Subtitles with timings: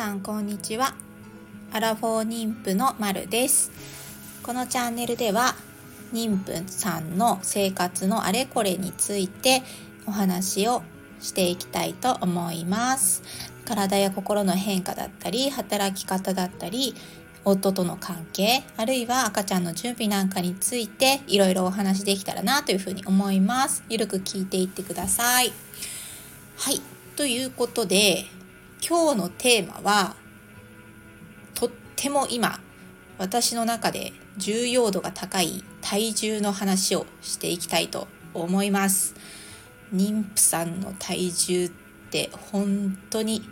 [0.00, 0.94] さんこんにちは。
[1.72, 3.70] アラフォー妊婦のまるです。
[4.42, 5.54] このチャンネルでは
[6.14, 9.62] 妊婦さんの生活のあれこれについて
[10.06, 10.82] お話を
[11.20, 13.22] していきたいと思います。
[13.66, 16.94] 体や心の変化だったり働き方だったり
[17.44, 23.84] 夫との関係あるいは赤ちゃんの準備なんかについていろいろお話できたらなというふうに思います。
[23.90, 25.52] ゆるく聞いていってください。
[26.56, 26.80] はい。
[27.16, 28.24] ということで
[28.86, 30.16] 今日のテーマは
[31.54, 32.60] とっても今
[33.18, 39.14] 私の中で重要度が高い体重の話をしていきたいと思います。
[39.94, 41.68] 妊婦さんの体重っ
[42.10, 43.42] て本当に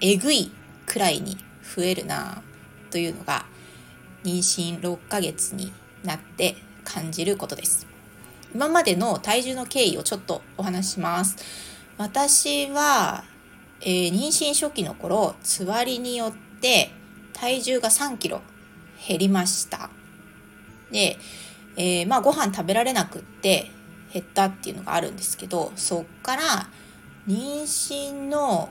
[0.00, 0.50] えぐい
[0.86, 1.36] くらいに
[1.76, 2.42] 増えるな
[2.90, 3.46] というのが
[4.24, 7.86] 妊娠6ヶ月になって感じることです。
[8.54, 11.36] 今までの体重の経緯をちょっとお話しします。
[11.98, 13.24] 私は
[13.86, 16.90] えー、妊娠初期の頃つわりによって
[17.34, 18.40] 体重が3キロ
[19.06, 19.90] 減りました。
[20.90, 21.18] で、
[21.76, 23.70] えー、まあご飯食べられなくって
[24.12, 26.42] 減ったっていうのがあるんですけどそっから
[27.26, 28.70] 妊娠の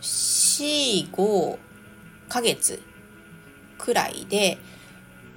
[0.00, 1.58] 45
[2.28, 2.82] ヶ月
[3.78, 4.58] くらいで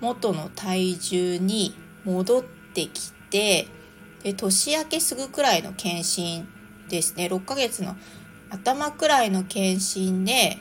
[0.02, 3.67] 元の体重に戻ってきて
[4.23, 6.48] で年明けすぐくらいの検診
[6.89, 7.26] ですね。
[7.26, 7.95] 6ヶ月の
[8.50, 10.58] 頭くらいの検診で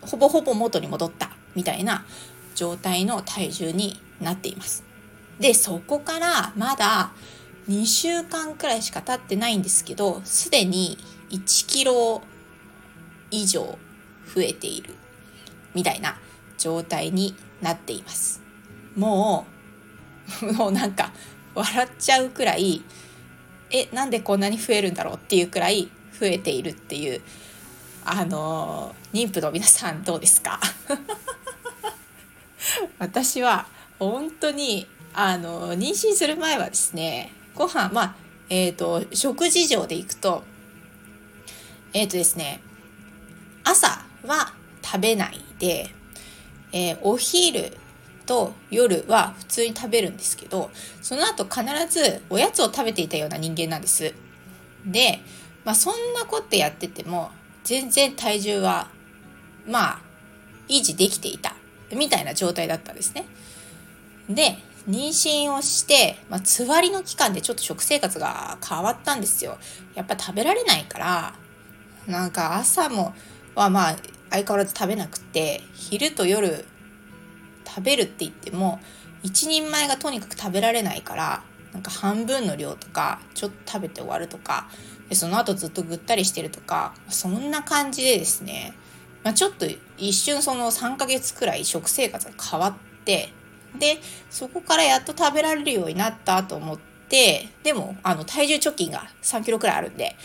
[0.00, 2.04] ほぼほぼ元に戻ったみたいな
[2.54, 4.84] 状態の体重になっています。
[5.38, 7.12] で、そこからまだ
[7.68, 10.98] 2週間くらいしか経ってないんですけど、すでに
[11.30, 12.22] 1キロ
[13.30, 13.78] 以上
[14.34, 14.94] 増えている
[15.74, 16.16] みたいな
[16.56, 18.42] 状態になっています。
[18.96, 19.46] も
[20.42, 21.12] う、 もうなんか
[21.54, 22.82] 笑っちゃうくらい、
[23.70, 27.20] え、なんでこんなに増えるんだろうっていうくらい増えているっていう
[28.04, 30.60] あの妊婦の皆さんどうですか？
[32.98, 33.66] 私は
[33.98, 38.14] 本当にあの妊娠する前はですねご飯まあ
[38.48, 40.42] えっ、ー、と食事上でいくと
[41.92, 42.60] えっ、ー、とですね
[43.64, 45.90] 朝は食べないで、
[46.72, 47.76] えー、お昼
[48.26, 50.70] と夜は普通に食べるんですけど
[51.02, 54.14] その後必ずおやつを食べていたような人間なんです。
[54.84, 55.20] で
[55.68, 57.30] まあ、そんなことやってても
[57.62, 58.88] 全然体重は
[59.66, 60.00] まあ
[60.66, 61.56] 維持できていた
[61.94, 63.26] みたいな状態だったんですね。
[64.30, 64.56] で
[64.88, 69.58] 妊娠をして、まあ、つわりの期間でちょっと食生活が変わったんですよ。
[69.94, 71.34] やっぱ食べられないから
[72.06, 73.14] なんか朝も
[73.54, 73.96] はまあ
[74.30, 76.64] 相変わらず食べなくて昼と夜
[77.66, 78.80] 食べるって言っても
[79.22, 81.42] 一人前がとにかく食べられないから
[81.74, 84.70] なんか半分の量とかちょっと食べて終わるとか
[85.08, 88.74] でその後ずっとぐったりしてるとかそんな感じでですね、
[89.24, 92.74] まあ、ちょっと一瞬その3ヶ月くらい食生活が変わっ
[93.04, 93.32] て
[93.78, 93.98] で
[94.30, 100.16] そこからやっと食べられるようになったと思ってでもあの体重貯金が3キロくらいあるんで、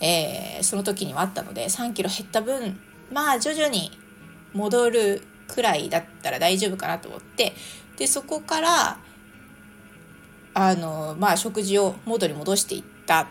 [0.00, 2.78] えー、その時にはあったので3キロ減った分
[3.12, 3.90] まあ徐々に
[4.52, 7.54] 戻るくらいだったら大丈夫かなと思って
[7.96, 8.98] でそこから
[10.54, 13.28] あのまあ食事を元に戻していった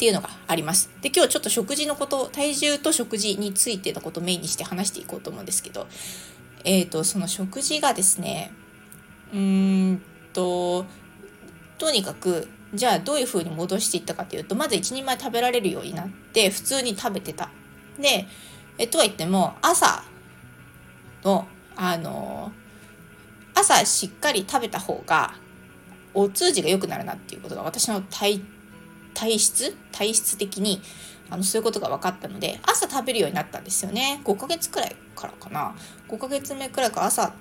[0.00, 0.88] っていうのがあります。
[1.02, 5.88] で、今日ちょっと食事のこと、体重と食事についてのことをメインにして話していこうと思うんですけど、
[6.64, 8.50] えっ、ー、と、その食事がですね、
[9.30, 10.02] うーん
[10.32, 10.86] と、
[11.76, 17.50] とにかく、じゃあどういう風に戻していったかというと、まず一人前食べられるようになって、普通に食べてた。
[17.98, 18.26] で、
[18.78, 20.02] えとは言っても、朝
[21.24, 21.46] の、
[21.76, 22.52] あの、
[23.52, 25.34] 朝しっかり食べた方が、
[26.14, 28.40] お通じが良くなるなっていうことが私の体
[29.20, 30.80] 体質体質的に
[31.28, 35.74] あのそういうことが分かったので朝食べるようになったんですよね5ヶ月くらいからかな
[36.08, 37.34] 5ヶ月目くらいから朝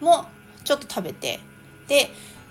[0.00, 0.26] も
[0.62, 1.40] ちょっと食べて
[1.88, 2.08] で、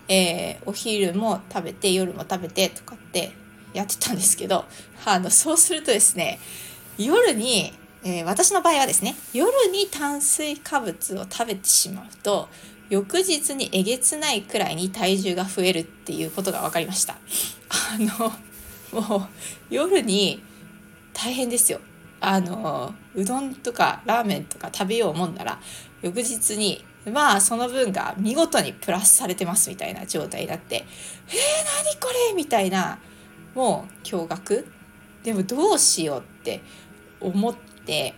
[0.10, 3.32] えー、お昼も食べて夜も食べてとかって
[3.74, 4.66] やってたんですけど
[5.06, 6.40] あのそうするとですね
[6.98, 7.72] 夜に、
[8.04, 12.50] えー、私の場合はですね夜に炭水化物を食べてしまうと
[12.90, 17.16] 翌日にえげつないくらいに体重が増えるっていうことが分かりました。
[17.70, 18.32] あの
[18.94, 19.28] もう
[19.70, 20.44] 夜に
[21.14, 21.80] 大変ですよ
[22.22, 25.60] あのうどんとかラーメンとか食べようもんなら
[26.02, 30.86] 翌日にまあその分が見事にプラスされてますみたいな状態になって
[31.28, 33.00] 「えー、何これ!」みたいな
[33.56, 34.66] もう驚愕
[35.24, 36.62] でもどうしようって
[37.20, 37.56] 思っ
[37.86, 38.14] て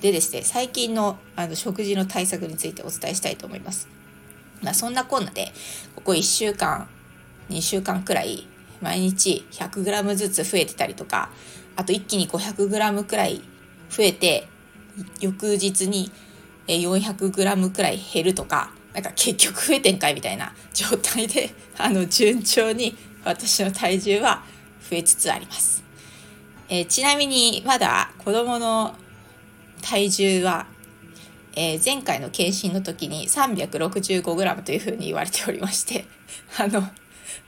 [0.00, 3.88] でですね最近のあの食事の対策についてお伝えしたいと思います。
[4.62, 5.52] まあ、そんなこんなで
[5.94, 6.88] ここ1週間
[7.50, 8.46] 2週間くらい
[8.80, 11.30] 毎日 100g ずつ増えてたりとか
[11.76, 13.42] あと一気に 500g くらい
[13.90, 14.48] 増えて
[15.20, 16.10] 翌日に
[16.66, 24.42] 400g くらい減るとかなんか結局増えてんかいみたいな状態で あの順調に私の体重は
[24.88, 25.84] 増えつつあります。
[26.68, 28.96] えー、ちなみにまだ子供の
[29.82, 30.66] 体重は、
[31.54, 36.06] えー、前回の検診の時に 365g というふうに言われておりまして
[36.58, 36.88] あの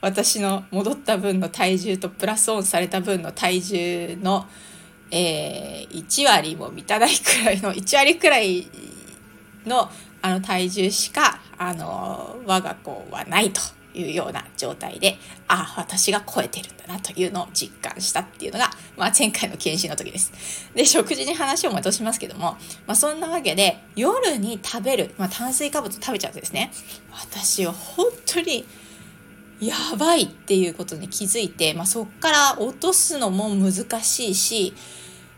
[0.00, 4.46] 私の戻った分の体重とプラスオンされた分の体重の、
[5.10, 8.66] えー、1割も満たないくらいの1割くらい
[9.66, 9.90] の
[10.20, 13.60] あの体重しかあの我が子はないと
[13.94, 15.16] いうような状態で
[15.48, 20.70] ああ私が超えてるんだなというのを実感したっていうのが、まあ、前回の検診の時です。
[20.74, 22.56] で食事に話を戻しますけども、
[22.86, 26.70] まあ、そんなわけで夜に食べる、まあ、炭水化物食べちゃうとですね
[27.12, 28.66] 私は本当に
[29.60, 33.72] やばいっていうことに気づいて、まあ、そっから落とすのも難
[34.02, 34.74] しいし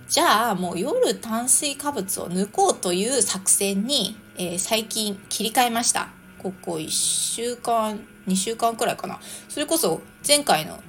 [0.08, 6.08] じゃあもう夜炭水化物を抜こうという作戦に、えー、最近切り替えました。
[6.43, 10.81] ここ1週間2週間くらいかなそれこそ前回の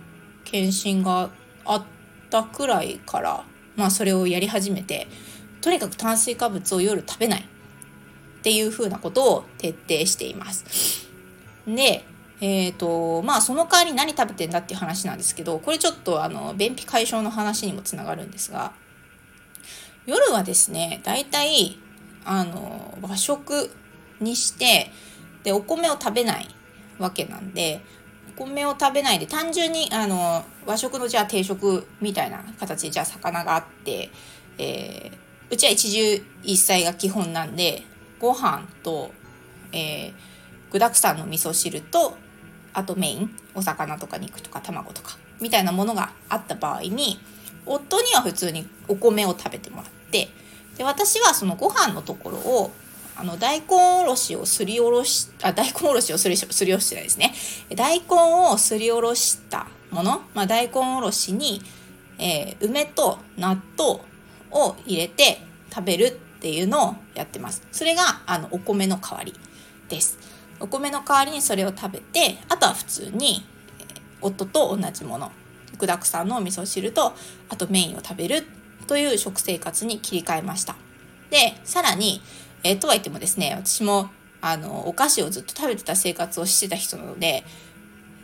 [0.46, 1.30] 検診が
[1.66, 1.84] あっ
[2.30, 3.44] たくらいから
[3.76, 5.08] まあそれをやり始めて
[5.60, 11.08] とにかく炭水化物を夜食べないっていうふうなことを徹底しています。
[11.68, 12.04] で、
[12.42, 18.74] えっ、ー、とまあその代わり何食べてんだっていう話なんですけどこれちょっとあの便秘解消の話にもつながるんですが
[20.08, 21.78] 夜はですねだいたい
[22.26, 23.72] あの和食
[24.20, 24.92] にして
[25.44, 26.48] でお米を食べない
[26.98, 27.82] わけなんで
[28.36, 34.10] お米を食べないで単純にあの和食のじゃあ定食みたいな形でじゃあ魚があって、
[34.58, 37.84] えー、うちは一汁一菜が基本なんで
[38.20, 39.12] ご飯と、
[39.72, 40.14] えー、
[40.72, 42.18] 具沢山の味噌汁と
[42.74, 47.20] あとメインお魚とか肉とか卵とかみたいなものがあった場合に
[47.66, 50.30] 夫には普通にお米を食べてもらって
[50.78, 52.72] で私はそのご飯のところを
[53.16, 57.34] あの大根おろしをすりおろしあ大根おろしをすりすりおろしてないですね。
[57.76, 58.06] 大根
[58.52, 61.62] をすりおろしたもの、まあ、大根おろしに、
[62.18, 64.02] えー、梅と納豆
[64.52, 65.40] を入れて
[65.70, 67.62] 食べるっていうのをやってます。
[67.72, 69.34] それがあのお米の代わり
[69.90, 70.18] です。
[70.62, 73.44] お米の代わりにそれを食べてあとは普通に、
[74.22, 75.32] 夫と同じもの
[75.78, 77.14] 具沢山のお味噌汁と
[77.50, 78.44] あとメインを食べる
[78.86, 80.76] という食生活に切り替えました
[81.32, 82.22] でさらに
[82.64, 84.10] えー、とは言ってもですね私も
[84.42, 87.44] あのお菓子をずっと食べてた生活をしてた人なので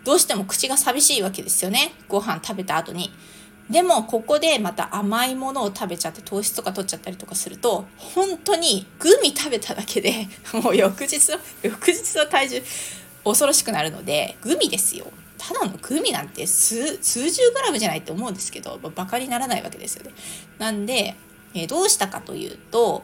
[0.04, 3.12] どうしても口が寂しいわけですよねご飯食べた後に。
[3.70, 12.64] でもここでまた甘いものを食べちゃって糖質とか取っちゃったりとかすると本当にグミ食べただけで もう翌日の翌日の体重
[13.24, 15.06] 恐ろしくなるのでグミですよ。
[15.38, 20.12] ただのグミなんて数十グラムじゃないって思うんですけどバカにならないわけですよね。
[20.58, 21.16] なんで、
[21.54, 23.04] えー、どうしたかというと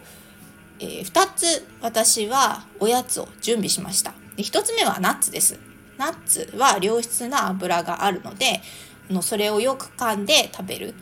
[0.80, 4.14] えー、2つ私はおやつを準備しました。
[4.36, 5.58] で1つ目はナッツです。
[5.98, 8.62] ナッツは良質な油があるので
[9.10, 10.94] のそれをよく噛んで食べる。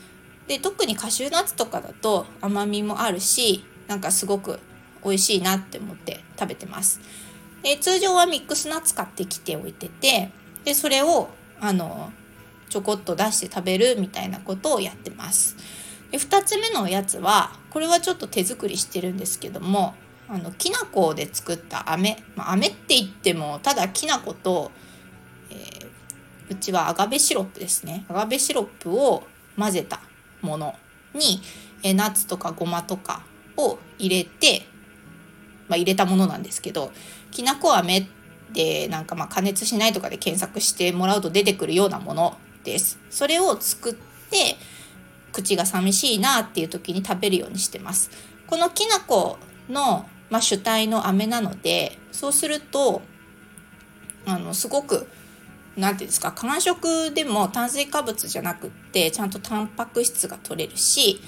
[0.48, 4.59] で特にカシューナッツとかだと甘みもあるしなんかすごく
[5.03, 7.00] 美味しいなって思って食べてます。
[7.63, 10.31] で通常はミックスナッツ買ってきておいてて
[10.65, 12.12] でそれをあの
[12.69, 15.56] ちょこっと出して食べるみたいなことをやってます。
[16.11, 19.95] で2つ目のおやつはこれはちょっと手作りしてるんですけども
[20.28, 24.71] あのきな粉で作った飴、まあ、飴って言ってもただきな粉と、
[26.51, 29.23] うちはアガベシロップですねアガベシロップを
[29.57, 30.01] 混ぜた
[30.41, 30.75] もの
[31.13, 31.41] に、
[31.83, 33.23] え、ナッツとかごまとか
[33.57, 34.65] を入れて、
[35.67, 36.91] まあ、入れたものなんですけど
[37.31, 38.07] きな粉飴っ
[38.53, 42.99] てなんかまあ加熱しないとかで検索してもらうと出てくるようなものです。
[43.09, 44.57] それを作って
[45.31, 48.11] 口が寂しいなっていう時に食べるようにしてます。
[48.47, 49.37] このきな粉
[49.69, 53.01] の、まあ、主体の飴なのでそうすると
[54.25, 55.07] あのすごく
[55.78, 61.21] 何て言うんですか間食でも炭水化物じゃなくってちゃんとタンパク質が取れるし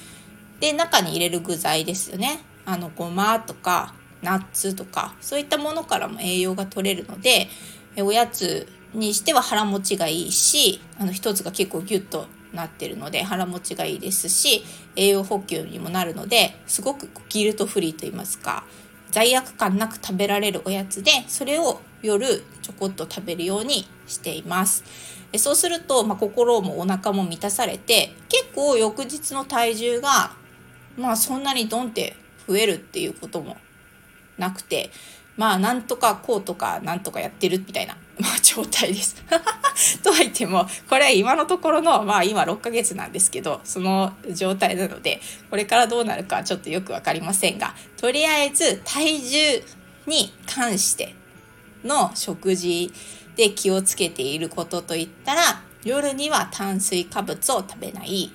[0.59, 2.39] で中に入れる具材ですよね。
[2.65, 7.49] あのごまとかナッツとかそういったものからも栄養が取れるので
[7.97, 14.63] おやつにしては腹持ちがいいしあの一つが結構ギュッとなってるので腹持ちがいいですし
[14.95, 18.63] 栄養補給にもなるのですごくギルトフリーと言いますか
[19.11, 24.83] 罪悪感なく食べられるおやつでそれを夜ちょこっと食べるようにしています
[25.37, 30.33] そうすると、まあ、心もお腹も満たされて結構翌日の体重が
[30.97, 32.15] まあそんなにドンって
[32.47, 33.57] 増えるっていうことも
[34.37, 34.91] なくて
[35.35, 39.15] まあなんとかこうとかなんとかやってるみたいな、まあ、 状態です。
[40.03, 45.19] とは言ってもこれは今のところのまあ今6ヶ月なんですけどその状態なので
[45.49, 49.63] これからどうなるかちょっとよく分かりませんがとりあえず体重
[50.05, 51.15] に関して
[51.83, 52.91] の食事
[53.35, 55.41] で気をつけていることといったら
[55.83, 58.31] 夜には炭水化物を食べない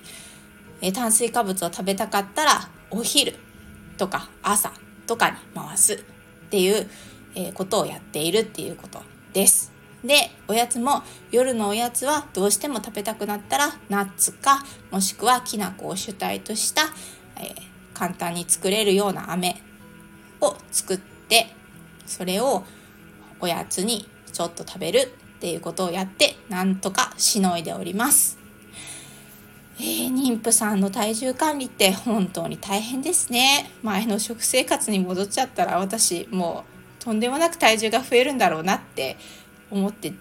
[0.81, 3.35] え炭水化物を食べたかったらお昼
[3.97, 4.71] とか朝
[5.05, 5.97] とかに回すっ
[6.49, 6.89] ていう、
[7.35, 9.01] えことをやっているっていうこと
[9.33, 9.71] です。
[10.03, 16.83] でおやつも夜のおやつはどうしても食べたくなったらナッツかもしくはきな粉を主体とした、
[17.35, 17.53] えー、
[17.93, 19.61] 簡単に作れるような飴
[20.39, 21.47] を作って
[22.05, 22.63] それを
[23.39, 25.07] おやつにちょっと食べるっ
[25.39, 28.37] ていうことをやってなんとかしのいでおります。
[29.79, 33.71] えー、妊婦さんの体重管理って本当に大変ですね。
[33.81, 36.65] 前の食生活に戻っちゃったら私も
[36.99, 39.15] うとんでもなく体重が増えるんだろうなって
[39.71, 40.13] 思って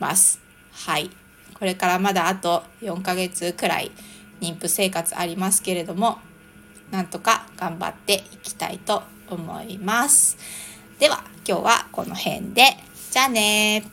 [0.00, 0.40] ます。
[0.72, 1.10] はい。
[1.54, 3.92] これからまだあと4ヶ月くらい
[4.40, 6.18] 妊婦生活ありますけれども、
[6.90, 10.36] なんとか頑張っていきたいと思います。
[10.98, 12.62] では今日はこの辺で。
[13.10, 13.84] じゃあね